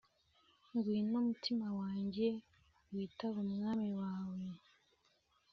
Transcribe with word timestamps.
Ngwino, 0.73 1.17
mutima 1.29 1.67
wanjye, 1.79 2.27
Witab' 2.93 3.37
Umwami 3.45 3.89
wawe! 4.01 4.43